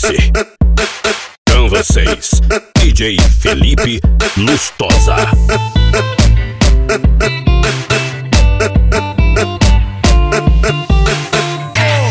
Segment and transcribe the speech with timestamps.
[0.00, 0.32] disse.
[1.52, 2.30] Com vocês,
[2.78, 4.00] DJ Felipe
[4.36, 5.16] Lustosa.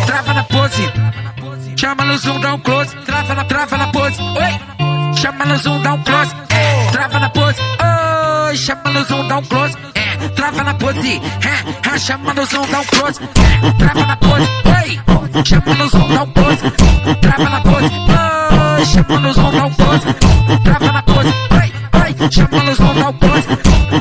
[0.06, 0.94] Trava na pose,
[1.76, 2.96] chama no zoom, dá um close.
[3.06, 5.16] Trava na, trava na pose, oi.
[5.16, 6.36] Chama no zoom, dá um close.
[6.92, 8.56] Trava na pose, oi.
[8.56, 9.76] Chama no zoom, dá um close.
[10.40, 13.20] Trava na pose, é, é, chama no zoom, dá um close.
[13.22, 14.48] É, trava na pose,
[14.80, 15.44] oi.
[15.44, 16.72] Chama no zoom, dá um close.
[17.20, 17.92] Trava na pose,
[18.80, 18.86] oi.
[18.86, 20.06] Chama no zoom, dá um close.
[20.64, 22.32] Trava na pose, oi, oi.
[22.32, 23.48] Chama no zoom, dá um close.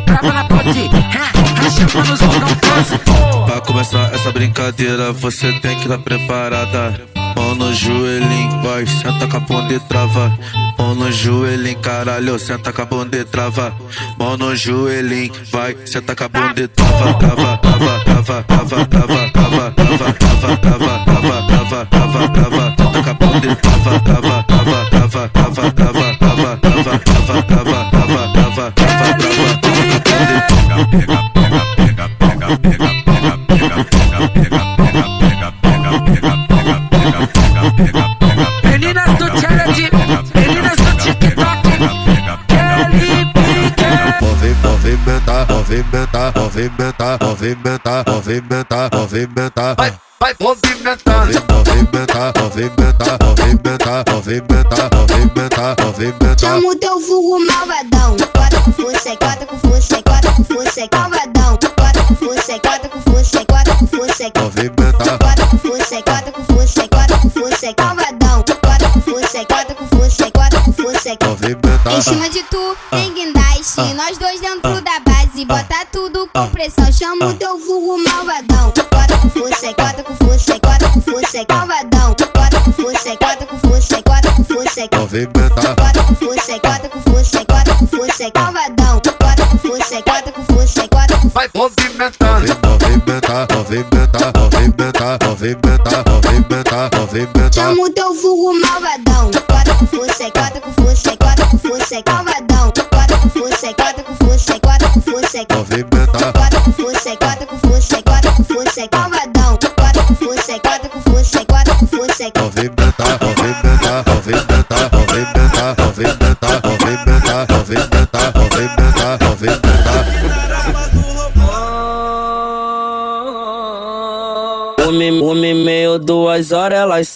[0.07, 1.38] Trava na pose, é,
[1.69, 3.45] é, um.
[3.45, 7.01] Pra começar essa brincadeira, você tem que estar preparada.
[7.37, 10.39] Mão no joelhinho, vai, senta com a e trava.
[10.79, 13.73] Mão no joelhinho, caralho, senta com a e trava.
[14.19, 17.15] Mão no joelhinho, vai, senta com a bunda e trava.
[17.15, 23.11] Trava, trava, trava, trava, trava, trava, trava, trava, trava, trava, trava, trava, trava, senta com
[23.11, 27.91] a bunda e trava, trava, trava, trava, trava, trava, trava, trava, trava, trava, trava, trava,
[27.91, 31.28] trava, trava, Pega, pega, pega, pega, pega,
[38.65, 39.91] Meninas do challenge,
[40.35, 41.59] meninas do TikTok.
[44.23, 49.75] Movimentar, movimentar, movimentar, movimentar, movimentar, movimentar.
[49.77, 50.35] Vai, vai.
[50.41, 56.39] Movimentar, movimentar, movimentar, movimentar, movimentar, movimentar.
[56.39, 57.45] Chama teu vulgo
[71.97, 72.11] movimenta.
[72.11, 73.95] cima de tu, tem guindaste.
[73.95, 76.93] Nós dois dentro da base, bota tudo com pressão.
[76.93, 78.73] Chama o teu vulgo malvadão.
[78.91, 82.15] Bota com força, bota com força, bota com força, malvadão.
[82.35, 84.89] Bota com força, bota com força, bota com força.
[84.95, 89.01] Movimenta, Bota com força, bota com força, bota com força, malvadão.
[89.21, 91.35] Bota com força, bota com força, bota com força.
[91.35, 92.57] vai movimentando.
[92.67, 97.53] Movimenta, movimenta, movimenta, movimenta, movimenta, movimenta.
[97.53, 99.08] Chama o teu vulgo malvadão.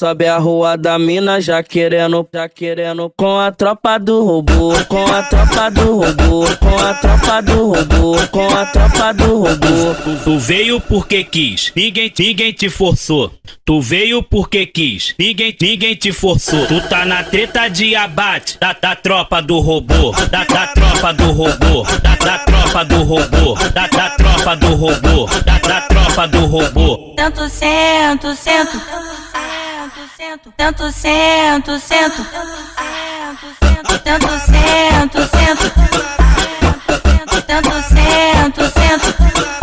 [0.02, 5.06] Sobe a rua da mina já querendo, já querendo com a tropa do robô, com
[5.06, 9.94] a tropa do robô, com a tropa do robô, com a tropa do robô.
[10.02, 13.32] Tu, tu veio porque quis, ninguém, ninguém te forçou.
[13.64, 16.66] Tu veio porque quis, ninguém, ninguém te forçou.
[16.66, 21.30] Tu tá na treta de abate da, da tropa do robô, da, da tropa do
[21.30, 26.44] robô, da, da tropa do robô, da, da tropa do robô, da, da tropa do
[26.46, 27.14] robô.
[27.16, 28.80] Tanto sento, sento.
[30.56, 32.24] Tanto sento, sento.
[34.04, 35.72] Tanto sento, sento.
[37.44, 39.22] Tanto sento, sento.
[39.42, 39.61] Esse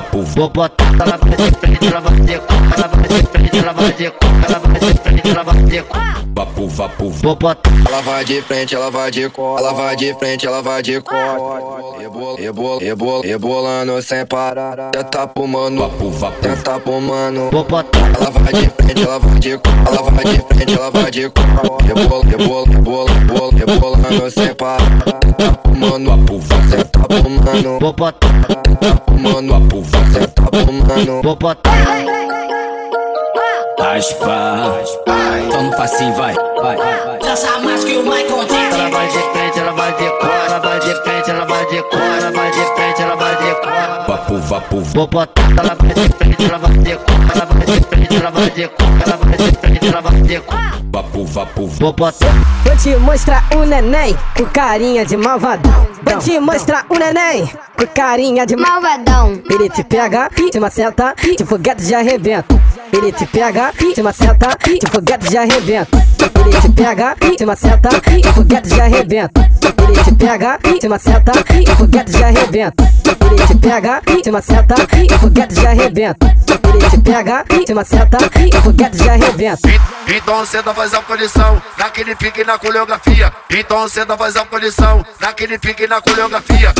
[0.00, 3.58] Vapo, Vou botar, ela vai de frente, ela vai de cor, ela vai de frente,
[3.58, 5.60] ela vai de cor, ela vai de frente, ela vai
[6.34, 9.58] vapo, vapo, Vou botar, Ela vai de frente, ela vai de cor.
[9.58, 11.16] Ela vai de frente, ela vai de cor.
[11.98, 14.90] Rebola, rebola, rebola, rebolando sem parar.
[14.90, 16.40] Tenta pro mano, vapo, vapo.
[16.40, 17.50] tenta pro mano.
[17.50, 18.00] vou botar.
[18.18, 19.72] Ela vai de frente, ela vai de cor.
[19.86, 21.82] Ela vai de frente, ela vai de cor.
[21.82, 24.80] Rebola, rebola, rebola, rebola, rebolando sem parar.
[25.62, 27.08] Pro mano, Vapo, vapo.
[27.08, 27.78] pro mano.
[27.80, 28.28] Vou botar,
[29.20, 30.12] Mano, Vapo, vapo.
[30.14, 31.22] tenta pro mano.
[31.22, 31.70] vou botar.
[33.96, 34.80] Aspa,
[35.50, 37.18] só no passinho, vai, vai, vai.
[37.18, 38.78] Dança mais que o Michael Jackson.
[38.78, 41.82] Ela vai de frente, ela vai de cor, ela vai de frente, ela vai de
[41.82, 42.39] cor, ela vai de frente,
[44.70, 48.16] vapo, Vou botar, ela vai de frente, ela vai de cor, ela vai de frente,
[48.16, 50.58] ela vai de cor, ela vai de frente, ela vai de cor.
[50.92, 52.32] vapo, vapo, Vou botar.
[52.64, 55.88] Vou te mostrar um neném com carinha de malvadão.
[56.02, 58.70] Vou te mostrar um neném com carinha de malvadão.
[58.80, 59.42] Malvadão.
[59.50, 62.60] Ele te pega, te maceta, te foguete de arrebenta.
[62.92, 65.98] Ele te pega, te maceta, te foguete de arrebenta.
[66.46, 69.49] Ele te pega, te maceta, te foguete de arrebenta.
[69.88, 72.84] Ele te pega, te maceta, o foguete já arrebenta.
[73.30, 74.74] Ele te pega, te maceta,
[75.14, 76.26] o foguete já arrebenta.
[76.26, 78.18] Ele te pega, te maceta,
[78.58, 79.68] o foguete já arrebenta.
[80.08, 83.32] Então senta faz a posição, naquele pique na coreografia.
[83.50, 86.72] Então senta faz a posição, naquele pique na coreografia.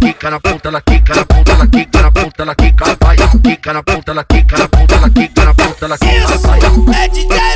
[0.00, 3.16] Quica na ponta, ela quica na ponta, ela quica na ponta, ela quica, vai.
[3.16, 7.04] Quica na ponta, ela quica na ponta, ela quica na ponta, ela quica, vai.
[7.04, 7.55] É DJ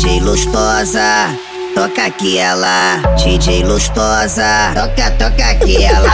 [0.00, 1.28] DJ Lustosa,
[1.74, 3.02] toca aquela.
[3.22, 6.08] DJ Lustosa, toca, toca aquela.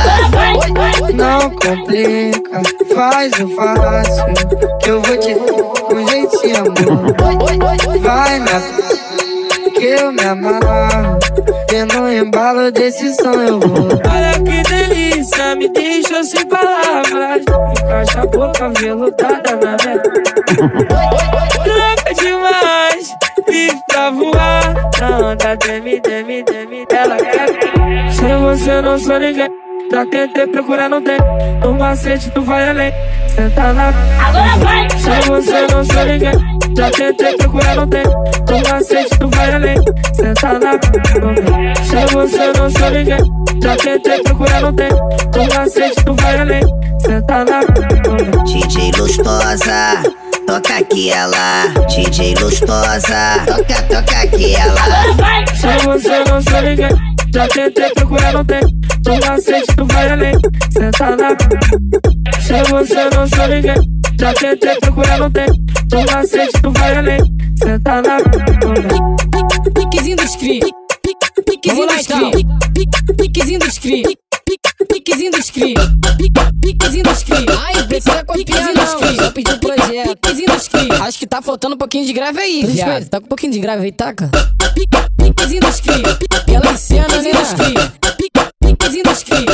[1.15, 2.62] Não complica,
[2.93, 4.25] faz o fácil
[4.83, 8.00] Que eu vou te com jeitinho amor.
[8.00, 8.61] Vai na
[9.71, 11.19] que eu me amarro.
[11.73, 13.87] E no embalo desse som eu vou.
[14.05, 17.44] Olha que delícia, me deixa sem palavras.
[17.81, 20.03] Encaixa a boca veludada na minha
[23.06, 23.17] Louca demais,
[23.47, 24.75] vive pra voar.
[25.00, 29.49] Na onda demi, demi, demi dela quer Se você não sou ninguém.
[29.91, 31.19] Já tentei procurar, não tem.
[31.62, 32.93] No macete tu vai além.
[33.29, 34.88] Senta na Agora vai!
[34.91, 36.32] Se você não sou ninguém.
[36.76, 38.03] Já tentei procurar, não tem.
[38.03, 39.76] No macete tu vai além.
[40.14, 40.73] Senta na
[41.85, 43.19] Se você não sou ninguém.
[43.62, 44.91] Já tentei procurar, não tem.
[44.91, 46.62] No macete tu vai além.
[47.00, 47.61] Senta na
[48.44, 50.02] DJ Lustosa,
[50.47, 51.69] toca aquela.
[51.89, 55.47] DJ Lustosa, toca, toca aquela.
[55.55, 56.91] Se você não sou ninguém
[57.35, 60.33] Já tentei procurar, não tem No macete tu vai além
[60.71, 61.29] Senta na
[62.41, 63.75] Se você não sou ninguém
[64.19, 67.21] Já tentei procurar, não tem No macete tu vai além
[67.63, 68.17] Senta na
[69.75, 70.61] Piquezinho dos cri.
[71.45, 72.31] Piquezinho dos cri.
[73.17, 74.03] Piquezinho dos cri.
[74.89, 75.75] Piquezinho dos cri.
[80.14, 80.88] Piquezinho dos cri.
[81.00, 83.08] Acho que tá faltando um pouquinho de grave aí, viado.
[83.08, 84.31] Tá com um pouquinho de grave aí, taca.
[85.17, 86.03] Piquezinho dos cri.
[86.47, 87.32] Pela cena, né?
[87.32, 87.75] dos cri.
[88.61, 89.47] Piquezinho dos cri.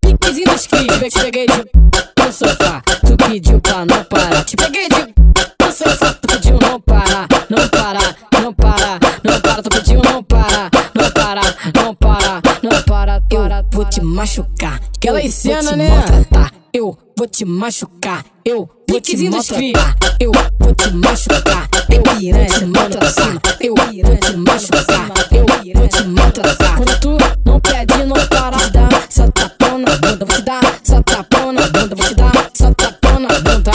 [0.00, 0.86] Piquezinho dos cri.
[1.10, 2.82] Te peguei de no sofá.
[3.06, 4.44] Tu pediu pra não parar.
[4.44, 5.14] Te peguei de
[5.62, 6.14] no sofá.
[6.14, 7.28] Tu pediu não parar.
[7.50, 8.16] Não parar.
[8.40, 8.98] Não parar.
[9.22, 9.62] Não parar.
[9.62, 10.70] Tu pediu não parar.
[10.94, 11.56] Não parar.
[11.74, 12.42] Não parar.
[12.62, 13.22] Não parar.
[13.30, 14.80] Eu vou te machucar.
[14.96, 15.90] Aquela cena, né?
[15.90, 16.52] Maltratar.
[16.72, 18.24] Eu vou te machucar.
[18.44, 19.96] Eu vou te maltratar.
[20.20, 20.30] Eu
[20.60, 21.68] vou te machucar.
[21.88, 23.40] Eu vou te maltratar.
[23.60, 25.12] Eu vou te machucar.
[25.32, 26.76] Eu vou te maltratar.
[26.76, 27.16] Quando tu
[27.46, 29.06] não pede, não para de dar.
[29.08, 30.80] Só tapão na bunda, vou te dar.
[30.84, 32.50] Só tapão na bunda, vou te dar.
[32.52, 33.72] Só tapão na bunda.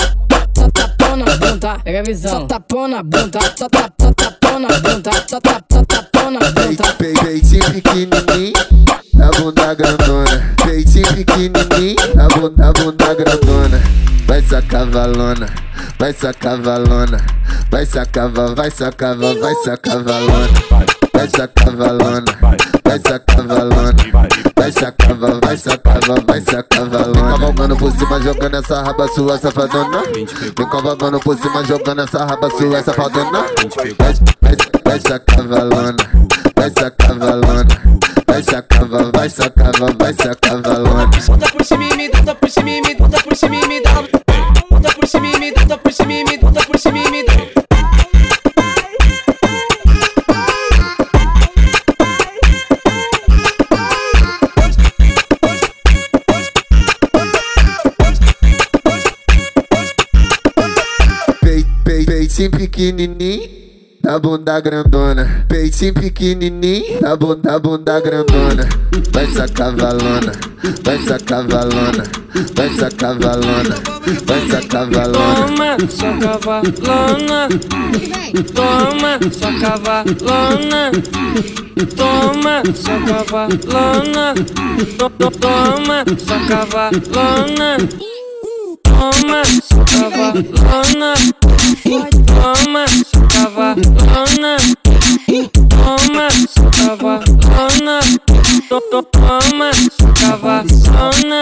[0.55, 1.79] Só tapão na bunda.
[1.83, 2.31] Pega a visão.
[2.31, 3.39] Só tapão na bunda.
[3.57, 5.11] Só tap, só tapão na bunda.
[5.27, 6.93] Só tap, só tapão na bunda.
[6.93, 8.53] Peitinho pequenininho,
[9.13, 10.40] da bunda grandona.
[11.13, 13.81] Pequenininho, da bunda, bunda grandona.
[14.27, 15.47] Vai sacar valona,
[15.99, 17.17] vai sacar valona.
[17.69, 20.47] Vai sacar, va- vai sacar, va- vai sacar valona.
[21.13, 22.25] Vai sacar valona,
[22.83, 23.93] vai sacar valona.
[24.55, 27.31] Vai sacar, va- vai sacar, va- vai sacar valona.
[27.31, 30.03] Cavalgando por cima, jogando essa raba sua safadona.
[30.13, 33.45] Vem cavalgando por cima, jogando essa raba sua safadona.
[34.83, 35.97] Vai sacar valona,
[36.55, 37.90] vai sacar valona.
[38.41, 41.07] Vai sacar, va- vai sacar, va- vai sacar valona.
[41.27, 43.81] Bota por cima e me bota por cima e me bota por cima e me
[43.81, 43.93] dá.
[44.67, 47.23] Bota por cima e me bota por cima e me bota por cima e me
[47.23, 47.33] dá.
[61.41, 63.40] Pei- pei- Peitinho pequenininho,
[64.11, 65.45] da bunda grandona.
[65.47, 68.67] Peitinho pequenininho, da bunda, bunda grandona.
[69.13, 70.33] Vai sacar valona,
[70.83, 72.03] vai sacar valona,
[72.53, 73.17] vai sacar
[74.25, 74.87] vai sacar.
[75.11, 77.47] Toma, sua cavalona.
[78.53, 80.91] Toma, sua cavalona.
[81.95, 84.33] Toma, sua cavalona.
[84.97, 87.77] To- to- Toma, sua cavalona.
[89.01, 89.41] Toma,
[89.89, 91.15] cavalona.
[92.27, 92.85] Toma,
[93.33, 94.57] cavalona.
[95.69, 96.27] Toma,
[96.77, 97.99] cavalona.
[98.69, 99.71] To- to- Toma,
[100.13, 101.41] cavalona.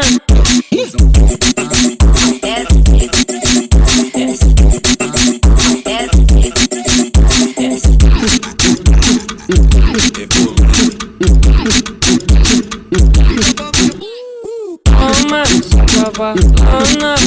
[14.86, 15.44] Toma,
[15.88, 17.19] cavalona.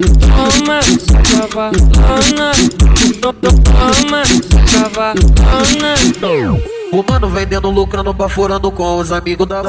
[0.00, 0.80] Toma,
[1.30, 2.52] cavalona.
[3.20, 4.22] To- to- Toma,
[4.72, 5.94] cavalona.
[6.92, 9.62] O mano vendendo, lucrando, baforando com os amigos da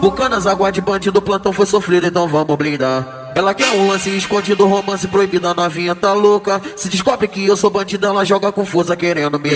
[0.00, 3.32] Bucanas, água de bandido, plantão foi sofrido, então vamos blindar.
[3.34, 6.62] Ela quer um lance escondido, romance proibido, a novinha tá louca.
[6.74, 9.50] Se descobre que eu sou bandida, ela joga com força querendo me.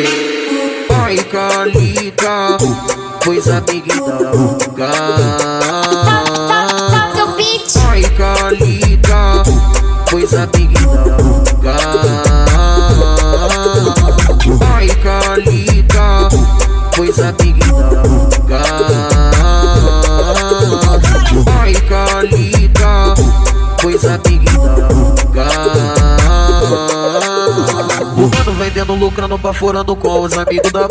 [1.03, 2.59] Ai, calica,
[3.25, 4.91] pois amiga da boca.
[7.89, 8.80] Ai, calica,
[10.31, 11.77] esa amiguita loca.
[14.77, 16.29] Ay, Carlita,
[16.97, 17.19] pues.
[28.91, 30.89] Vendendo, lucrando, baforando com os amigos da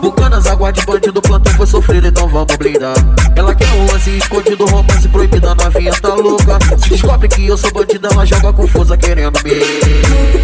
[0.00, 2.94] Bucanas, aguarde bandido, plantão foi sofrido, então vamos blindar
[3.36, 7.56] Ela quer um lance escondido, romance proibido, a novinha tá louca Se descobre que eu
[7.56, 9.52] sou bandida, ela joga com força querendo me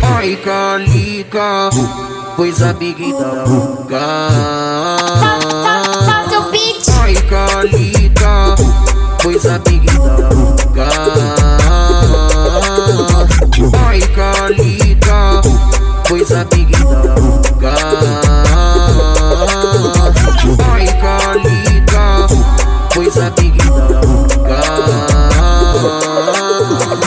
[0.03, 1.71] Ai, calica,
[2.37, 4.01] pois amiga da boca
[7.01, 8.55] Ai, calica,
[9.23, 11.48] pois amiga da boca
[16.45, 17.75] da boca
[20.73, 22.27] Ai, calica,
[22.95, 24.61] pois da boca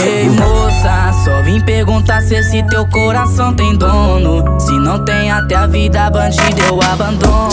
[0.04, 4.60] Ei moça, só vim perguntar se esse teu coração tem dono.
[4.60, 7.50] Se não tem até a vida bandida eu abandono.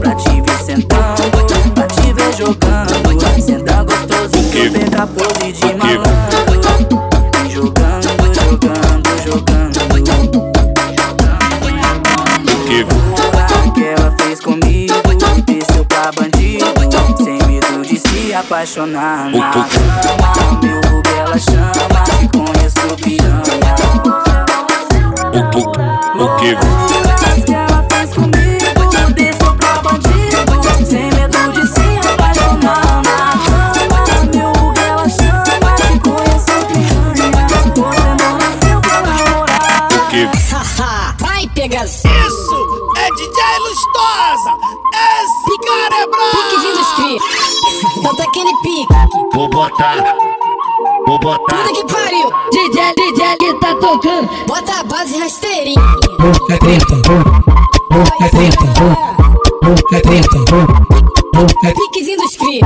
[0.00, 1.30] Pra te ver sentando,
[1.74, 2.96] pra te ver jogando.
[3.40, 6.05] Senta gostosinho, eu pegar pose de malandro.
[18.78, 20.05] 我不哭。
[53.86, 54.28] Tocando.
[54.46, 55.80] Bota a base rasteirinha.
[56.50, 58.64] É treta, é treta,
[59.92, 60.38] é treta,
[61.64, 62.62] é Piquezinho dos cria.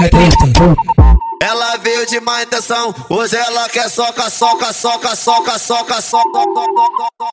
[0.01, 1.16] é treta.
[1.97, 6.23] Veio de má intenção, hoje ela quer soca, soca, soca, soca, soca, soca, soca,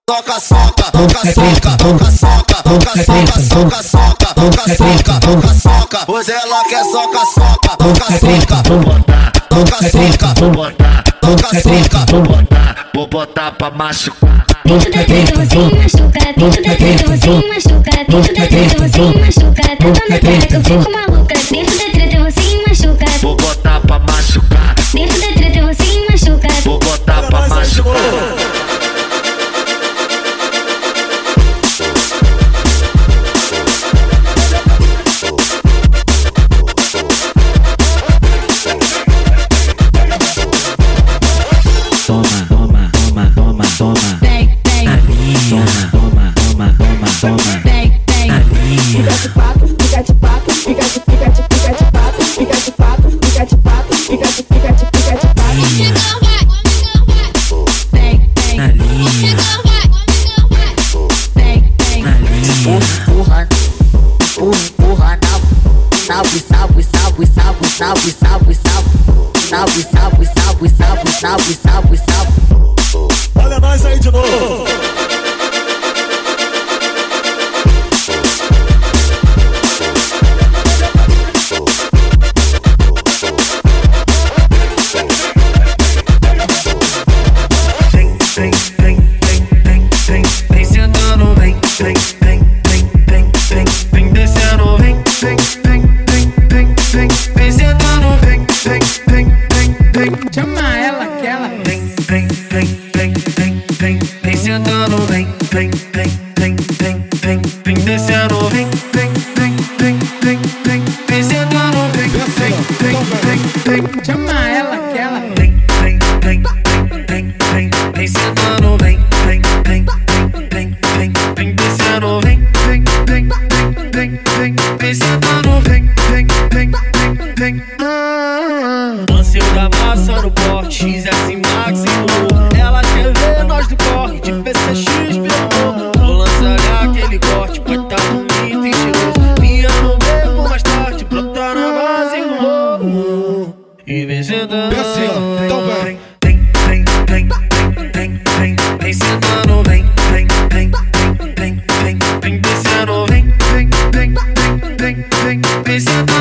[0.09, 6.11] soca, soca, soca, soca, soca, soca, soca, soca, soca, soca, soca, soca.
[6.11, 9.05] Hoje ela quer soca, soca, soca, soca, soca,
[10.15, 10.73] soca,
[11.21, 16.75] soca, soca, soca, Vou botar pra machucar Dentro da treta você me machuca, dentro da
[16.75, 20.65] treta você me machuca, dentro da treta você me machuca, tá na cara que eu
[20.65, 21.14] fico maluca,
[74.17, 74.44] oh.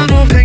[0.03, 0.42] I don't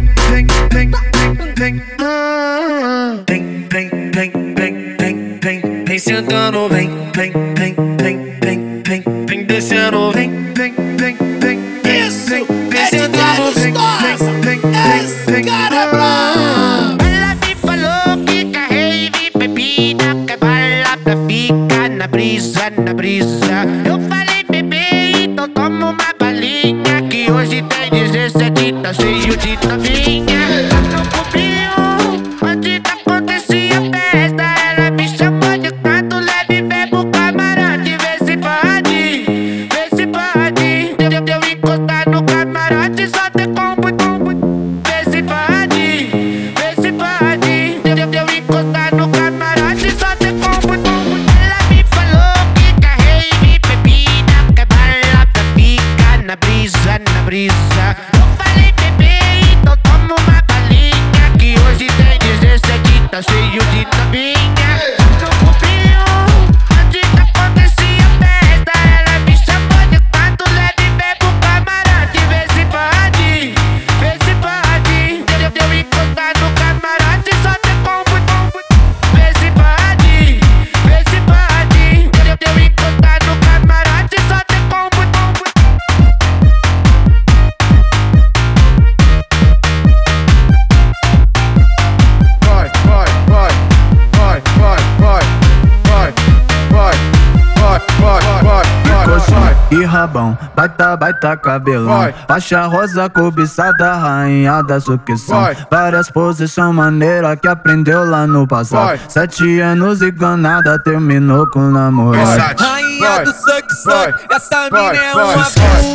[100.09, 102.15] e rabão, baita, baita cabelão Vai.
[102.27, 105.57] Faixa rosa cobiçada, rainha da sucção Vai.
[105.71, 109.01] Várias posições maneiras que aprendeu lá no passado Vai.
[109.09, 115.13] Sete anos e ganada, terminou com namorado Rainha do suck suck, essa vai, mina é
[115.13, 115.35] vai.
[115.35, 115.45] uma.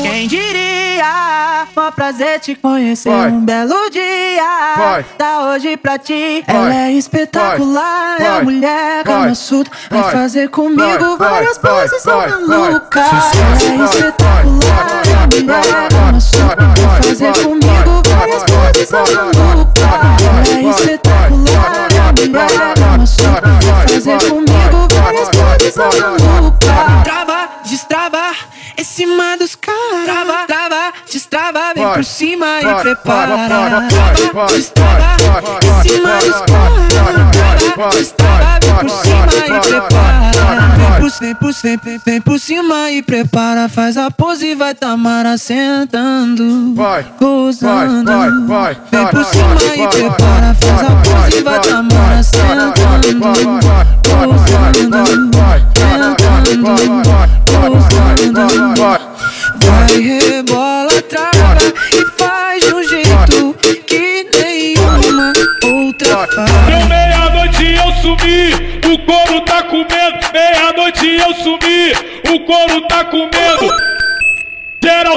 [0.03, 0.82] Quem diria?
[1.75, 3.09] Mó prazer te conhecer.
[3.09, 3.29] Vai.
[3.31, 4.75] um belo dia.
[4.77, 5.03] Vai.
[5.17, 6.43] Tá hoje pra ti.
[6.47, 6.55] Vai.
[6.55, 8.39] Ela é espetacular, é Vai.
[8.39, 9.69] a mulher calma surdo.
[9.89, 12.29] Vai fazer comigo várias poses, Vai.
[12.29, 13.01] maluca.
[13.01, 16.63] Ela é espetacular, é a mulher calma surdo.
[16.81, 17.01] Vai.
[17.01, 19.81] fazer comigo várias poses, sou maluca.
[20.29, 23.49] Ela é espetacular, é a mulher calma surdo.
[23.65, 23.87] Vai.
[23.87, 27.03] Fazer comigo várias poses, sou maluca.
[27.03, 28.35] Trava, destrava,
[28.77, 30.05] em cima dos caras.
[30.05, 33.45] Trava, trava, destrava, vem por cima e prepara.
[33.47, 33.81] Trava,
[34.47, 37.93] destrava, em cima dos caras.
[37.93, 40.33] Destrava, vem por cima e prepara.
[40.75, 43.69] Vem por, vem por, vem, vem, vem por cima e prepara.
[43.69, 46.73] Faz a pose e vai tamara sentando.
[46.75, 47.05] Vai.
[47.19, 48.11] Gozando.
[48.47, 48.73] Vai.
[48.73, 48.77] Vai.
[48.91, 50.55] Vem por cima e prepara.
[50.55, 51.59] Faz a pose e vai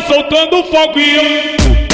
[0.06, 1.85] soltando fogo e eu.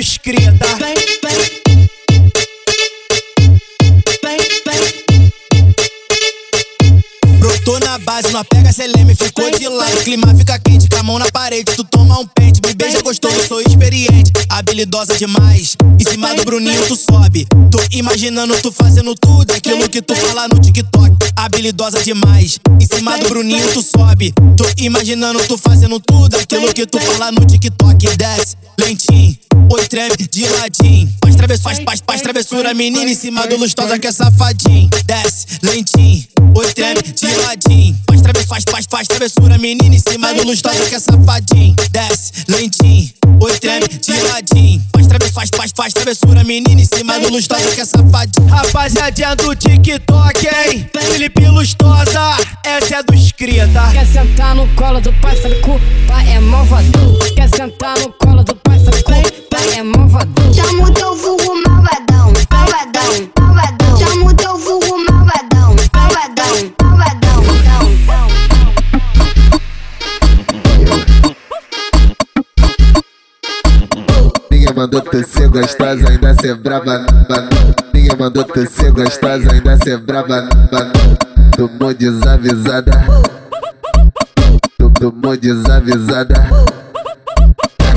[0.00, 0.39] dos cria.
[7.90, 9.98] Na base, não pega CLM, ficou de lado.
[9.98, 11.74] O clima fica quente, com a mão na parede.
[11.74, 14.30] Tu toma um pente, me beija gostoso, sou experiente.
[14.48, 17.48] Habilidosa demais, em cima do Bruninho tu sobe.
[17.68, 21.10] Tô imaginando tu fazendo tudo aquilo que tu fala no TikTok.
[21.34, 24.32] Habilidosa demais, em cima do Bruninho tu sobe.
[24.56, 28.16] Tô imaginando tu fazendo tudo aquilo que tu fala no TikTok.
[28.16, 29.36] Desce, lentinho,
[29.72, 31.10] oi treme de ladinho.
[31.24, 34.88] Faz, traves, faz, faz, faz travessura, menina em cima do lustosa que é safadinho.
[35.04, 36.24] Desce, lentinho,
[36.54, 37.79] oi treme de ladinho.
[38.06, 41.74] Faz, trave, faz, faz, faz travessura, menina em cima do lustosa que é safadinho.
[41.90, 44.82] Desce, lentinho, oi treme, de ladinho.
[44.92, 48.46] Faz, trave, faz, faz, faz travessura, menina em cima do lustosa que é safadinho.
[48.48, 50.90] Rapaziadinha do TikTok, hein?
[50.92, 53.90] Felipe Lustosa, essa é dos cria, tá?
[53.92, 57.18] Quer sentar no colo do pai, sabe o pai é malvadão.
[57.34, 60.52] Quer sentar no colo do pai, sabe o pai é malvadão.
[60.52, 63.39] Chama o teu vulgo malvadão, malvadão.
[74.70, 77.06] Ninguém mandou tu ser gostosa, ainda ser braba não.
[77.92, 81.50] Ninguém mandou tu ser gostosa, ainda ser braba não.
[81.50, 82.92] Tomou desavisada.
[84.94, 86.34] Tomou desavisada.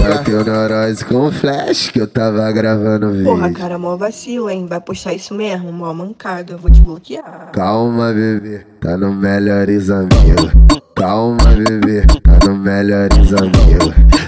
[0.01, 3.25] Bateu neurose com flash que eu tava gravando vídeo.
[3.25, 4.65] Porra, cara, mó vacilo, hein?
[4.67, 5.71] Vai postar isso mesmo?
[5.71, 7.51] Mó mancada, eu vou te bloquear.
[7.53, 10.51] Calma, bebê, tá no melhores amigos.
[11.03, 13.29] Calma, bebê, tá no melhores.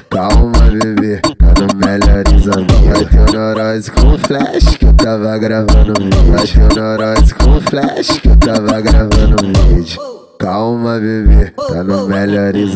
[0.10, 2.90] Calma, bebê, tá no melhores amigos.
[2.90, 6.34] Bateu neurose com flash que eu tava gravando vídeo.
[6.34, 9.38] Bateu neurose com flash que eu tava gravando
[9.74, 10.02] vídeo.
[10.38, 12.74] Calma, bebê, tá no melhores.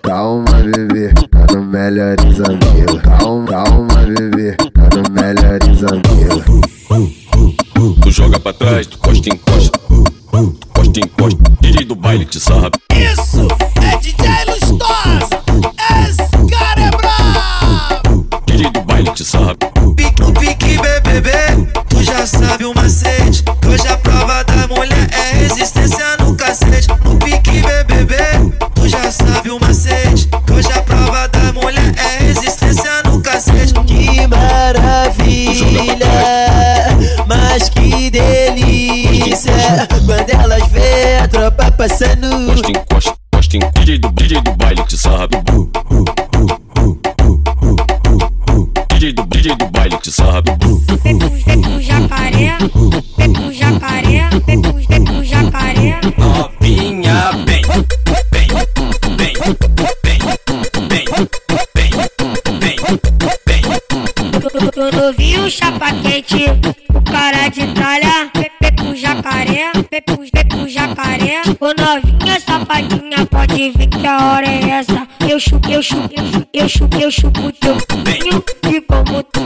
[0.00, 2.38] Calma, bebê, tá no melhores.
[3.02, 5.80] Calma, calma, bebê, tá no melhores.
[8.02, 9.36] Tu joga pra trás, tu costa em
[10.96, 11.00] costa.
[11.00, 12.70] Costa em costa, DJ do baile te sarra.
[12.94, 13.46] Isso
[13.82, 15.42] é DJ Lustosa.
[16.08, 18.26] Esse cara é brabo.
[18.46, 19.54] DJ do baile te sarra.
[19.96, 21.30] Pique, pique, BBB,
[21.88, 23.42] tu já sabe o macete.
[23.60, 26.88] Que hoje a prova da mulher é resistência no cacete.
[27.04, 28.16] No pique, BBB,
[28.74, 30.28] tu já sabe o macete.
[30.46, 33.74] Que hoje a prova da mulher é resistência no cacete.
[33.86, 36.06] Que maravilha,
[37.26, 38.65] mas que delícia.
[40.06, 42.28] Quando elas vê a tropa passando.
[42.46, 43.80] Costa encosta, encosta, encosta.
[43.80, 45.36] DJ do, DJ do baile que sabe.
[45.50, 46.06] Uh, uh,
[48.94, 50.52] DJ do, DJ do baile que sabe.
[51.44, 52.56] Pega o jacaré,
[53.16, 53.52] pega o
[71.60, 75.06] Ô novinha safadinha, pode vir que a hora é essa.
[75.28, 79.42] Eu chupo, eu chupo, eu chupo, eu chupo, eu chupo teu pinho e como tu.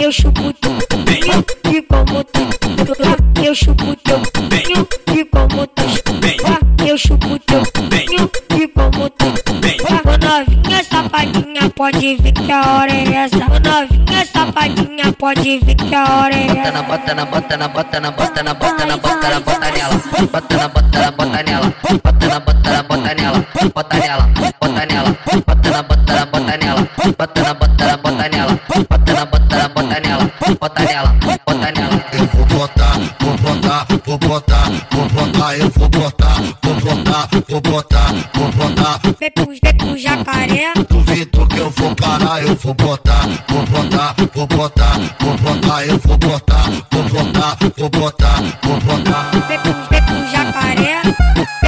[0.00, 0.72] Eu chupo teu
[1.04, 1.44] pinho
[1.76, 2.40] e como tu.
[3.44, 5.84] Eu chupo teu pinho e como tu.
[6.86, 9.26] Eu chupo teu pinho e como tu.
[9.26, 13.36] Ô novinha safadinha, pode vir que a hora é essa.
[13.36, 16.82] Ô novinha safadinha, pode vir que a hora é essa.
[16.82, 19.94] Bota na, bota na, bota na, bota na, bota na, bota na, bota nela.
[20.30, 21.74] Bota na, bota na, bota nela.
[22.02, 23.46] Bota na, bota na, bota nela.
[23.74, 24.28] Bota nela,
[24.60, 25.16] bota nela.
[25.46, 26.88] Bota na, bota na, bota nela.
[27.18, 28.60] Bota na, bota na, bota nela.
[28.90, 30.30] Bota na, bota na, bota nela.
[30.60, 31.08] Bota nela,
[31.46, 32.04] bota nela.
[32.12, 37.60] Eu vou botar, vou botar, vou botar, vou botar, eu vou botar, vou botar, vou
[37.60, 39.00] botar, vou botar.
[39.18, 40.72] Pepo, pepo jacaré.
[40.88, 41.46] Duvido
[41.84, 47.02] vou parar, eu vou botar, vou botar, vou botar, vou botar, eu vou botar, vou
[47.02, 49.30] botar, vou botar, vou botar.
[49.34, 51.63] Jacaré, pepo jacaré,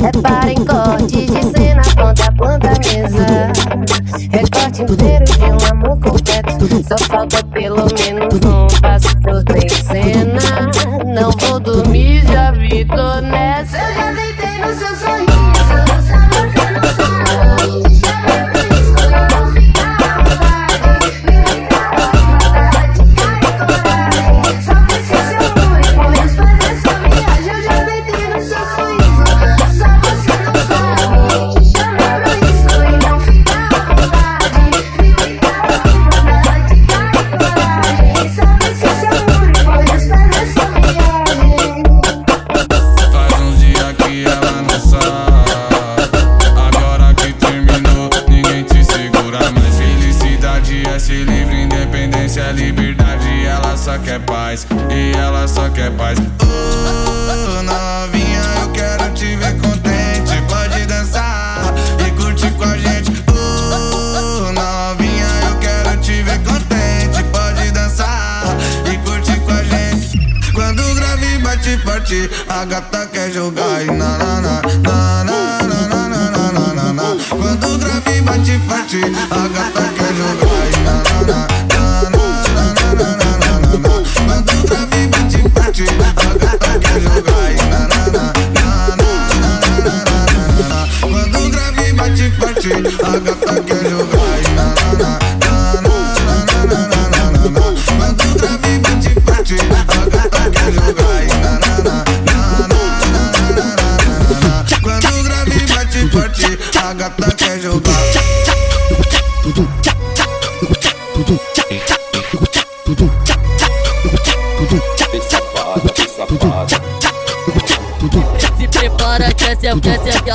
[0.00, 1.27] reparem, conte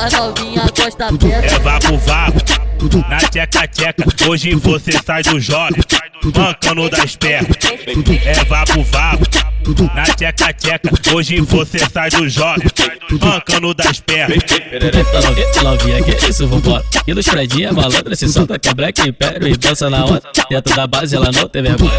[0.04, 1.54] é que essa que a novinha gosta perto.
[1.54, 2.64] É vapo vapo.
[3.08, 5.80] Na tcheca tcheca, hoje você sai do job,
[6.36, 7.56] mancando das pernas.
[8.24, 9.24] É vapo vapo.
[9.94, 12.62] Na tcheca tcheca, hoje você sai do job,
[13.20, 14.38] mancando das pernas.
[14.72, 19.56] Eita novinha, que isso, vambora E nos predinha, malandra, se solta, quebra que império e
[19.56, 21.92] dança na onda Dentro da base ela não tem vergonha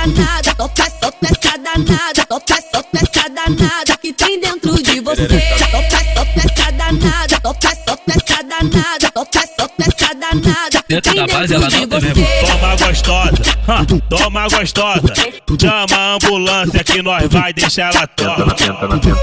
[0.00, 5.28] Essa danada, solta, solta essa danada, solta, solta essa danada que tem dentro de você.
[5.28, 5.96] Solta,
[6.38, 11.86] essa danada, solta, solta essa danada, solta, solta essa danada Dentro da base ela não
[11.86, 12.12] de tem você.
[12.12, 12.46] vergonha.
[12.46, 15.14] Toma gostosa, hã, toma gostosa.
[15.60, 18.54] Chama a ambulância que nós vai deixar ela torta.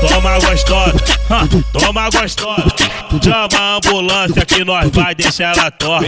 [0.08, 0.94] Toma gostosa,
[1.30, 2.76] hã, toma gostosa.
[3.22, 6.08] Chama a ambulância que nós vai deixar ela torta.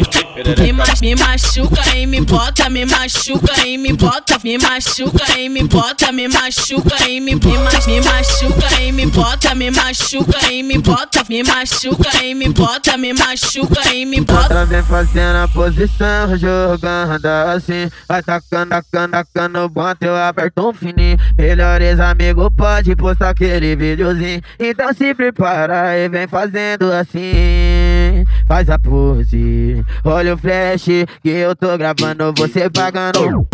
[0.62, 5.50] Me, ma me machuca e me bota, me machuca e me bota, me machuca e
[5.50, 10.52] me bota, me machuca e me, me, ma me machuca e me bota, me machuca
[10.54, 14.43] e me bota, me machuca e me bota, me machuca e me bota.
[14.43, 17.89] Outra vem fazendo a posição, jogando assim.
[18.07, 21.17] Vai tacando, tacando, tacando, bota eu aperto um fininho.
[21.38, 24.41] Melhores amigos pode postar aquele videozinho.
[24.59, 28.25] Então se prepara e vem fazendo assim.
[28.47, 30.85] Faz a pose, olha o flash
[31.21, 33.47] que eu tô gravando, você pagando.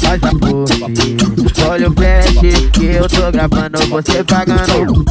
[0.00, 1.16] Faz a pose,
[1.68, 5.04] olha o flash que eu tô gravando, você pagando.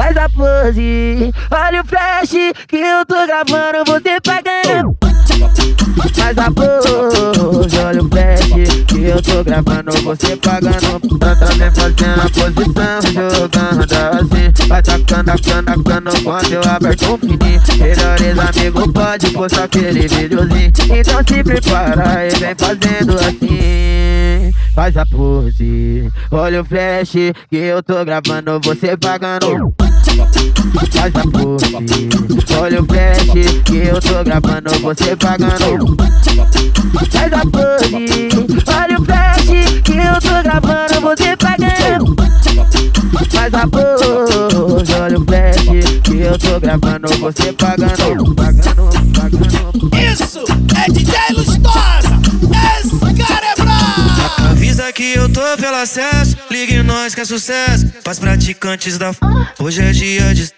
[0.00, 2.30] Faz a pose, olha o flash
[2.66, 4.96] que eu tô gravando, você pagando.
[6.14, 11.18] Faz a pose, olha o flash que eu tô gravando, você pagando.
[11.18, 14.68] Tá também fazendo a posição, jogando assim.
[14.68, 17.60] Vai tacando, tacando, tacando quando eu aperto um fininho.
[17.78, 20.72] Melhores amigos pode postar aquele videozinho.
[20.98, 24.50] Então se prepara e vem fazendo assim.
[24.80, 27.12] Faz a pose, olha o flash
[27.50, 29.74] que eu tô gravando, você pagando.
[30.90, 32.08] Faz a pose,
[32.58, 35.96] olha o flash que eu tô gravando, você pagando.
[37.12, 38.30] Faz a pose,
[38.74, 42.16] olha o flash que eu tô gravando, você pagando.
[43.28, 48.34] Faz a pose, olha o flash que eu tô gravando, você pagando.
[48.34, 49.90] Pagando, pagando.
[49.94, 50.42] Isso
[50.74, 51.59] é DJ Lustosa.
[54.94, 57.86] Que eu tô pelo acesso, ligue nós que é sucesso.
[58.02, 59.20] Pras praticantes da f...
[59.58, 60.52] hoje é dia de.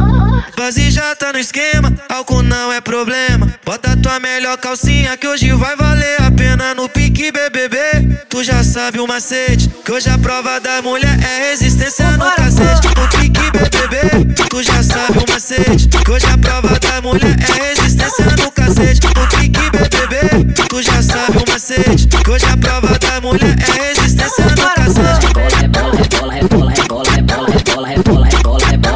[0.57, 3.53] Base já tá no esquema, álcool não é problema.
[3.65, 8.27] Bota tua melhor calcinha que hoje vai valer a pena no pique BBB.
[8.29, 12.89] Tu já sabe o macete, que hoje a prova da mulher é resistência no cacete.
[12.97, 17.69] No pique BBB, tu já sabe o macete, que hoje a prova da mulher é
[17.69, 19.01] resistência no cacete.
[19.07, 23.89] No pique BBB, tu já sabe o macete, que hoje a prova da mulher é
[23.89, 24.02] resistência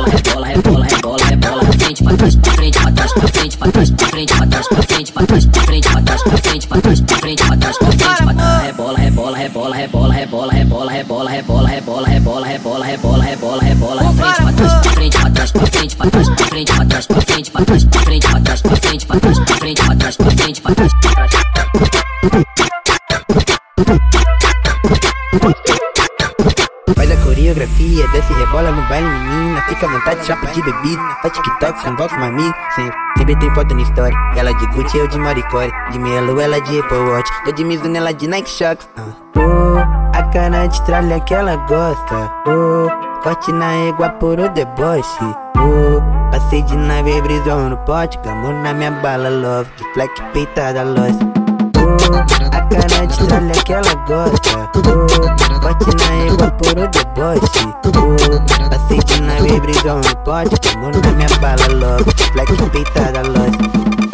[0.07, 3.59] rebola, rebola, rebola, rebola, rebola, rebola, frente pra trás, pra frente pra trás, pra frente,
[3.59, 6.37] pra trás, pra frente, pra trás, pra frente, pra trás, pra frente, pra trás, pra
[6.37, 8.63] frente, pra trás, pra frente, pra trás, pra frente, pra trás.
[8.63, 14.43] Rebola, rebola, rebola, rebola, rebola, rebola, rebola, rebola, rebola, rebola, rebola, rebola, rebola, rebola, frente,
[14.43, 17.21] pra trás, pra frente, pra trás, pra frente, pra trás, pra frente, pra trás, pra
[17.21, 20.17] frente, pra trás, pra frente, pra trás, pra frente, pra trás, pra frente, pra trás,
[20.17, 20.93] pra frente, pra trás.
[25.39, 25.86] Faz a
[27.47, 29.63] coreografia, desce rebola no baile, menina.
[29.69, 31.03] Fica à vontade, chapa de bebida.
[31.23, 32.55] Faz TikTok, convoca uma amiga.
[32.75, 34.17] Sempre, tem foto na história.
[34.37, 35.71] Ela de Gucci, eu de Maricore.
[35.93, 37.31] De Melo, ela de Apple Watch.
[37.45, 38.89] Tô de Mizuno, ela de Nike Shox.
[38.97, 39.03] Ah.
[39.37, 42.33] Oh, a cara de tralha que ela gosta.
[42.47, 45.25] Oh, corte na égua por o deboche.
[45.57, 48.19] Oh, passei de nave, brisou no pote.
[48.19, 49.71] Camou na minha bala, love.
[49.77, 51.21] De fleck peitada, lost.
[51.79, 52.17] Oh,
[52.57, 54.71] a cara de tralha que ela gosta.
[54.77, 56.89] Oh, Bote na evaporo
[57.83, 62.53] por o oh, Aceite na vez brigão no pote Pegando na minha bala logo Black
[62.71, 63.59] peitada loja.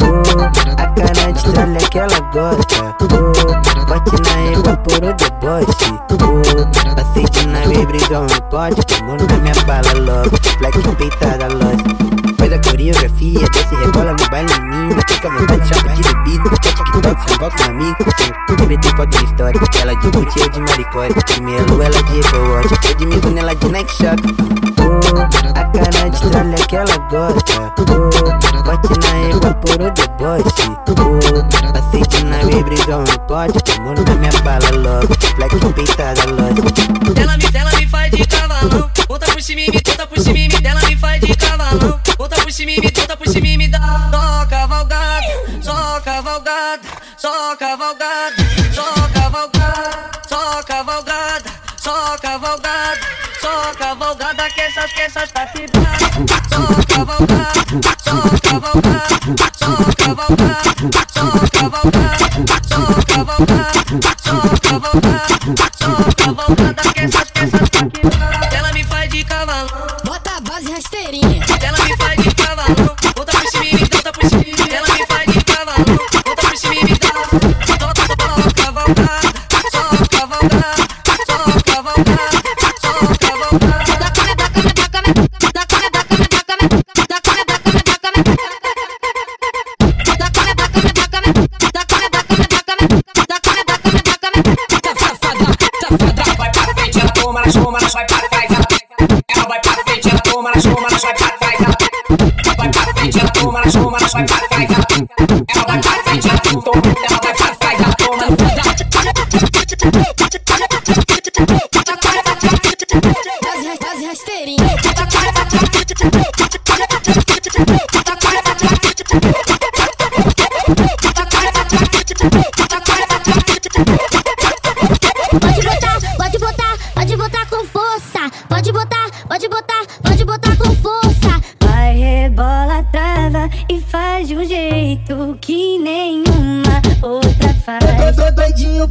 [0.01, 2.95] Oh, A cara de tralha que ela gosta.
[3.03, 9.37] Oh, Bote na evaporo do bote oh, Aceite na vez brigão no pote Pegando na
[9.37, 12.12] minha bala logo Black peitada loja.
[12.53, 15.01] Faz a coreografia, desce rebola no menina.
[15.07, 16.03] Fica à vontade, chapa de.
[16.03, 17.97] Faz TikTok, se envolve com amigo.
[18.47, 19.61] Sempre tem foto na história.
[19.81, 21.13] Ela de Gucci, eu de Maricore.
[21.25, 22.89] De Melo, ela de Apple Watch.
[22.89, 24.21] Eu de Mizuno, ela de Nike Shox.
[24.77, 27.73] Oh, a cara de tralha que ela gosta.
[27.79, 30.77] Oh, corte na o deboche.
[30.89, 33.63] Oh, passei de nave, brisou no pote.
[33.63, 35.07] Tomou na minha bala, love.
[35.35, 37.19] Fleck peitada, lost.
[37.19, 38.91] Ela me, ela me faz de cavalão.
[39.07, 42.02] Conta por cima me conta por cima me dela me faz de cavalão.
[42.53, 43.79] Cima e me conta por cima e me dá.
[43.79, 45.27] Só cavalgada,
[45.59, 46.87] só cavalgada,
[47.17, 48.35] só cavalgada,
[48.71, 52.99] só cavalgada, só cavalgada, só cavalgada,
[53.41, 55.87] só cavalgada que essas que essas tá fibrando.
[56.47, 57.53] Só cavalgada,
[58.03, 59.07] só cavalgada,
[59.57, 60.69] só cavalgada,
[61.11, 61.25] só
[61.57, 62.27] cavalgada,
[62.69, 63.83] só cavalgada,
[64.21, 65.27] só cavalgada,
[65.79, 65.91] só
[66.23, 68.32] cavalgada que essas que essas tá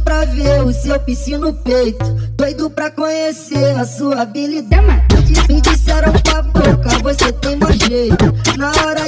[0.03, 2.03] pra ver o seu piscino no peito.
[2.37, 4.83] Doido pra conhecer a sua habilidade.
[5.49, 8.25] Me disseram com a boca, você tem mais jeito.
[8.57, 9.02] Na hora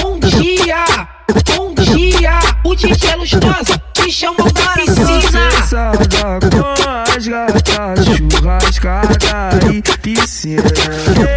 [0.00, 0.84] Bom dia,
[1.56, 2.38] bom dia.
[2.64, 5.50] O DJ Lustosa te chamou pra piscina.
[5.66, 5.98] Sada
[6.50, 10.62] com as gatas, churrascada e piscina.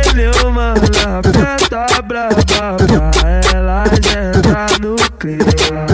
[0.10, 0.82] E meu mano
[1.18, 2.78] aperta braba pra
[3.54, 5.46] elas entrar no clima.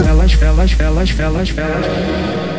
[0.08, 2.57] Elas, elas, elas elas, elas,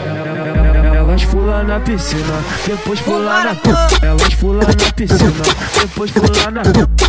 [1.19, 1.25] elas.
[1.25, 3.57] Pulam na piscina, depois pulam na
[4.03, 5.33] Elas pulam na piscina,
[5.81, 6.62] depois pulam na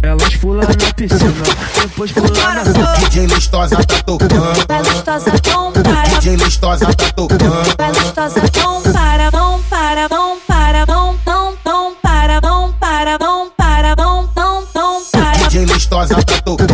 [0.04, 1.34] Elas pulam na piscina,
[1.82, 2.64] depois pulam na
[2.96, 4.66] DJ Listosa tá tocando.
[4.68, 6.20] Vai gostosa, não para.
[6.20, 7.76] DJ Listosa tá tocando.
[7.78, 13.50] Vai gostosa, não para, não para, não para, não, não, não para, não para, não
[13.56, 15.48] para, não, não, não para.
[15.48, 16.74] DJ Listosa tá tocando.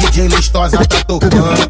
[0.00, 1.61] DJ Listosa tá tocando.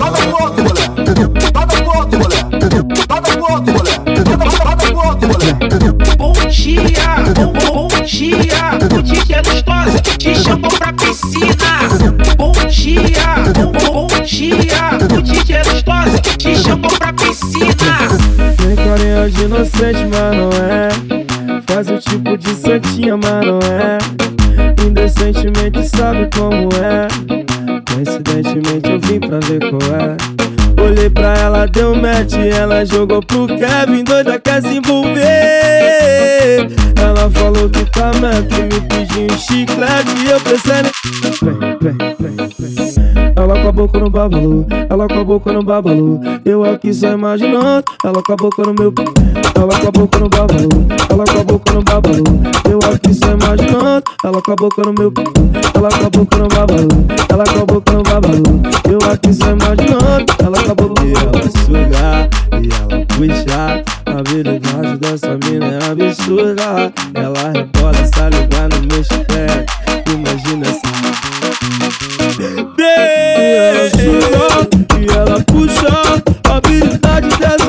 [19.31, 20.89] De inocente, mas não é.
[21.69, 23.99] Faz o tipo de santinha, mas não é.
[24.85, 27.07] Indecentemente sabe como é.
[27.93, 30.17] Coincidentemente eu vim pra ver qual é.
[30.83, 35.23] Olhei pra ela, deu match, ela jogou pro Kevin, doida quer se envolver.
[37.01, 40.83] Ela falou que tá meta e me pediu um chiclete e eu pensei.
[41.41, 42.72] Vem, vem, vem, vem.
[43.53, 46.21] Ela com a boca no babalu, ela com a boca no babalu.
[46.43, 48.95] Eu aqui só imaginando, ela com a boca no meu.
[49.55, 50.69] Ela com a boca no babalu,
[51.11, 52.25] ela com a boca no babalu.
[52.71, 55.13] Eu aqui só imaginando, ela com a boca no meu.
[55.75, 56.89] Ela com a boca no babalu,
[57.29, 58.63] ela com a boca no babalu.
[58.91, 63.83] Eu aqui só imaginando, ela com a boca e ela sugar e ela puxar.
[64.07, 66.91] A habilidade dessa mina é absurda.
[67.13, 67.93] Ela rebola
[68.31, 69.67] língua no meu chiclete.
[70.11, 71.02] Imagina essa.
[72.45, 74.69] Ela suga
[74.99, 76.23] e ela puxa.
[76.51, 77.62] A habilidade dessa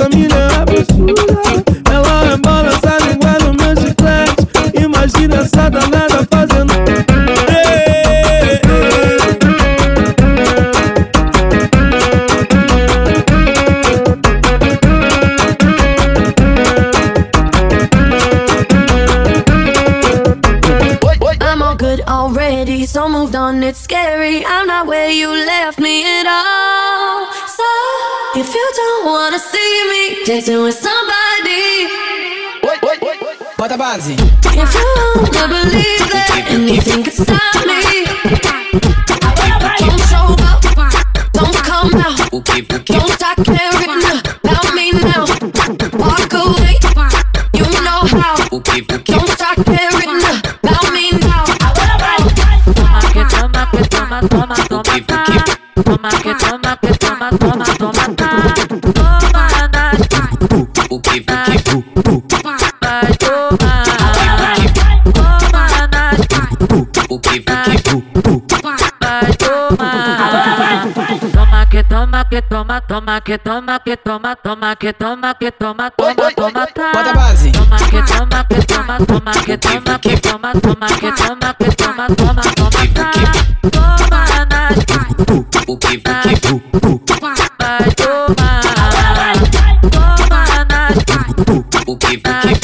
[22.86, 24.46] so moved on, it's scary.
[24.46, 27.32] I'm not where you left me at all.
[27.48, 27.64] So,
[28.36, 31.88] if you don't wanna see me dancing with somebody,
[33.58, 34.10] Bota a base.
[34.10, 38.06] if you wanna believe that anything could stop me,
[39.80, 40.62] don't show up,
[41.32, 43.13] don't come out, don't
[55.94, 58.30] Toma que toma, que toma, toma, toma, tá.
[59.22, 60.02] Toma nas
[60.90, 62.18] o que vai vai tomar.
[65.04, 66.18] Toma nas
[67.10, 67.62] o que vai
[69.00, 69.94] vai tomar.
[71.32, 75.92] Toma que toma, que toma, toma que toma, que toma, toma que toma, que toma,
[75.92, 76.92] toma, toma, tá.
[76.92, 82.08] Toma que toma, que toma, toma que toma, que toma, toma que toma, que toma,
[82.16, 84.03] toma, toma, tá.
[85.78, 86.60] Toma nas o
[87.00, 88.62] que vai vai tomar.
[90.18, 90.98] Toma nas
[91.88, 92.56] o que vai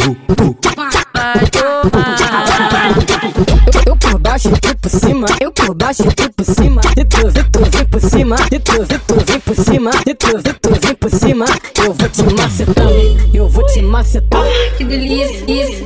[4.09, 5.27] por baixo, tu por cima.
[5.39, 6.81] Eu por baixo, tu por cima.
[6.97, 8.35] E tu, vê, tu vem por cima.
[8.51, 9.91] E tu, vê, tu vem por cima.
[10.05, 11.45] E tu, vê, tu vem por cima.
[11.83, 13.29] Eu vou te macetando.
[13.33, 14.49] Eu vou te macetando.
[14.77, 15.83] Que delícia, isso.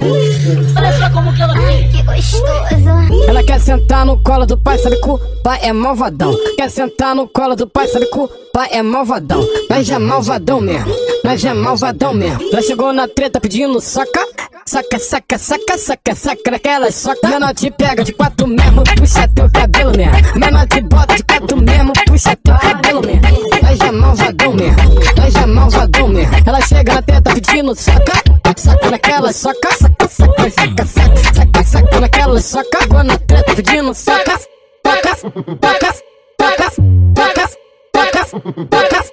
[0.77, 1.89] Olha só como que ela vem.
[1.89, 3.27] Que gostoso.
[3.27, 6.33] Ela quer sentar no colo do pai, sabe que o pai é malvadão.
[6.55, 9.45] Quer sentar no colo do pai, sabe que o pai é malvadão.
[9.69, 10.93] Mas é malvadão mesmo.
[11.23, 12.41] Mas é malvadão mesmo.
[12.51, 14.21] Ela chegou na treta pedindo soca.
[14.65, 17.27] Saca, saca, saca, saca, saca naquela soca.
[17.27, 20.39] Menor te pega de quatro mesmo, puxa teu cabelo mesmo.
[20.39, 23.49] Menor te bota de quatro mesmo, puxa teu cabelo mesmo.
[23.61, 24.77] Mas é malvadão mesmo.
[25.17, 26.33] Mas é malvadão mesmo.
[26.45, 28.13] Ela chega na treta pedindo soca.
[28.55, 32.79] Saca naquela soca, saca, saca, saca, saca, saca, saca naquela soca.
[32.81, 34.39] Chegou na treta pedindo soca.
[34.83, 35.93] Toca, toca,
[36.37, 36.71] toca,
[37.13, 37.49] toca,
[37.93, 38.25] toca,
[38.69, 39.03] toca,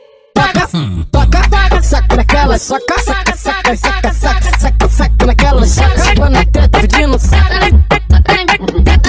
[1.12, 5.98] toca, toca, saca naquela soca, saca, saca, saca, saca, saca, saca naquela soca.
[6.04, 7.60] Chegou na treta pedindo soca.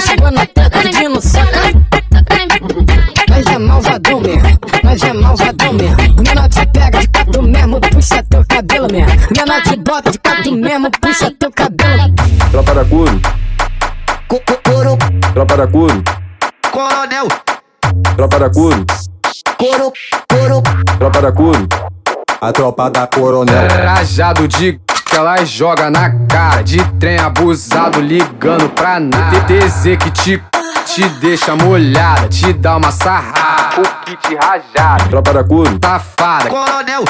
[0.06, 1.62] Chegou na treta pedindo soca.
[3.28, 5.96] Mas é malvadão mesmo, mas é malvadão mesmo.
[6.22, 9.12] Menor te pega de quatro mesmo, puxa teu cabelo mesmo.
[9.36, 12.14] Menor te bota de quatro mesmo, puxa teu cabelo.
[12.50, 13.20] Tropa da Curo.
[15.34, 16.04] Tropa da Curo.
[16.70, 17.28] Coronel.
[18.16, 18.84] Tropa da Curo.
[19.58, 19.92] Coro,
[20.28, 20.62] coro.
[20.98, 21.68] Tropa da Curo.
[22.42, 23.68] A tropa da coronel.
[23.86, 24.72] Rajado de
[25.06, 26.60] que ela joga na cara.
[26.60, 29.38] De trem abusado ligando pra nada.
[29.42, 30.42] TTZ que te
[30.84, 33.80] te deixa molhada, te dá uma sarrada.
[33.80, 35.08] O kit rajado.
[35.08, 35.78] Tropa da couro.
[35.82, 36.50] Safada.
[36.50, 37.04] Coronel.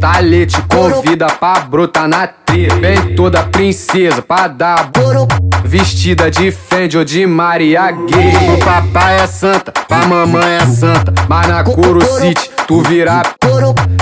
[0.00, 2.74] Talete convida pra brotar na trilha.
[2.76, 5.28] Vem toda princesa pra dar boro.
[5.62, 8.54] Vestida de Fendi ou de Maria Gay.
[8.54, 11.12] O papai é santa, a mamãe é santa.
[11.28, 13.22] Mas na Coro City, tu vira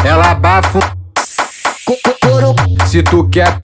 [0.05, 0.79] ela abafa.
[2.87, 3.59] Se tu quer,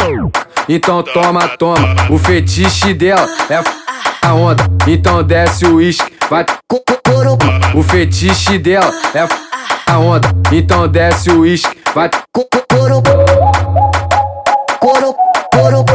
[0.69, 1.95] então toma, toma.
[2.11, 3.63] O fetiche dela é
[4.27, 6.45] a onda, então desce o uísque, vai.
[7.75, 9.27] O fetiche dela é
[9.91, 12.11] a onda, então desce o uísque, vai.
[12.33, 13.03] Coro,
[14.81, 15.92] coro, coronel.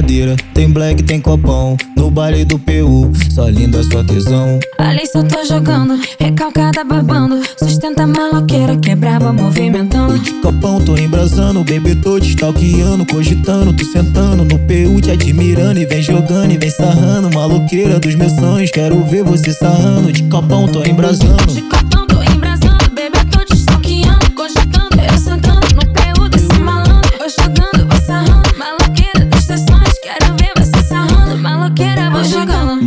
[0.00, 4.58] Brincadeira, tem black, tem copão No baile do PU, só linda, só tesão.
[4.78, 7.40] Ali só tô jogando, recalcada babando.
[7.58, 10.18] Sustenta maloqueira, que é movimentando.
[10.18, 15.78] De copão tô embrasando, baby tô te stalkeando Cogitando, tô sentando no PU te admirando
[15.78, 17.30] E vem jogando e vem sarrando.
[17.34, 20.12] Maloqueira dos meus sonhos, quero ver você sarrando.
[20.12, 21.46] De copão tô embrasando.
[21.46, 22.09] De copão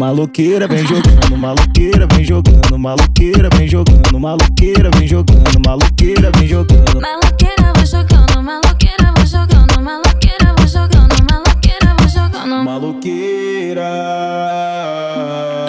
[0.04, 7.00] Maloqueira vem jogando, maloqueira vem jogando Maloqueira vem jogando, maloqueira vem jogando Maloqueira vem jogando.
[7.00, 12.66] Maloqueira, vou jogando, maloqueira, vou jogando Maloqueira, vou jogando, maloqueira, vou jogando.
[12.66, 13.90] Maloqueira.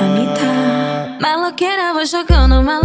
[0.00, 1.18] Anitta.
[1.20, 2.83] Maloqueira, vou jogando, maloqueira,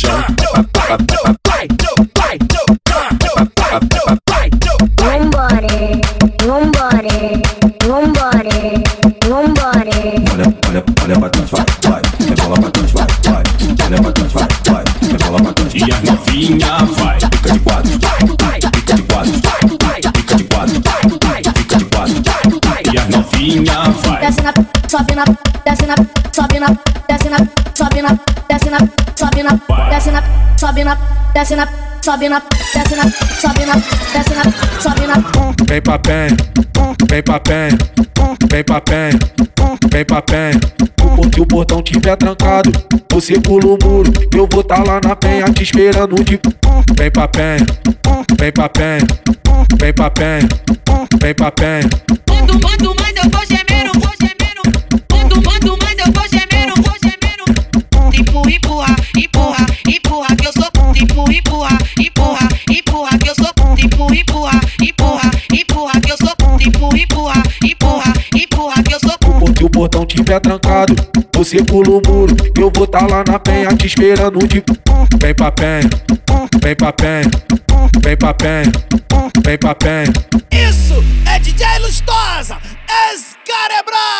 [0.00, 0.24] chão.
[5.00, 5.74] Vambora,
[6.42, 7.16] vambora,
[7.84, 8.56] vambora,
[9.28, 9.96] vambora.
[10.32, 12.02] Olha, olha, olha pra trás, vai, vai.
[12.28, 13.42] Rebola pra trás, vai, vai.
[13.86, 14.84] Olha pra trás, vai, vai.
[15.10, 15.74] Rebola pra trás.
[15.74, 17.18] E as novinha vai.
[17.20, 20.72] Fica de quatro, fica de quatro, fica de quatro,
[21.54, 22.20] fica de quatro.
[22.92, 24.20] E as novinha vai.
[24.20, 24.52] Desce na,
[24.88, 25.24] sobe na,
[25.64, 25.94] desce na,
[26.32, 26.66] sobe na,
[27.08, 27.38] desce na,
[27.74, 28.78] sobe na, desce na,
[29.14, 29.89] sobe na, na,
[30.60, 30.94] sobe na,
[31.32, 31.66] desce na,
[32.04, 32.42] sobe na,
[32.74, 33.04] desce na,
[33.40, 33.74] sobe na,
[34.12, 34.42] desce na,
[34.78, 35.14] sobe na.
[35.66, 36.36] Vem pra penha,
[37.08, 37.78] vem pra penha,
[38.50, 39.18] vem pra penha,
[39.90, 40.60] vem pra penha.
[41.34, 42.70] Se o portão tiver trancado,
[43.10, 44.12] você pula o muro.
[44.34, 46.38] Eu vou tá lá na penha te esperando de.
[46.94, 47.56] Vem pra penha,
[48.38, 48.98] vem pra penha,
[49.78, 50.48] vem pra penha,
[51.22, 51.88] vem pra penha.
[52.28, 53.69] Quanto, quanto mais eu vou gemendo.
[64.20, 66.34] Empurra, empurra, empurra, que eu sou.
[66.60, 69.10] Empurra, empurra, empurra, empurra, que eu sou.
[69.56, 70.94] Se o portão tiver trancado,
[71.34, 72.36] você pula o muro.
[72.58, 74.62] Eu vou tá lá na penha te esperando de.
[75.20, 75.88] Vem pra penha,
[76.62, 77.30] vem pra penha,
[78.02, 78.72] vem pra penha,
[79.42, 80.12] vem pra penha.
[80.50, 82.58] Isso é DJ Lustosa,
[83.86, 84.19] brabo.